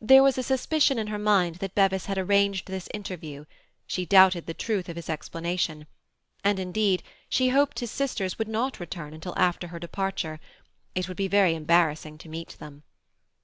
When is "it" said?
10.96-11.06